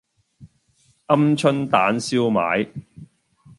[1.05, 2.67] 鵪鶉蛋燒賣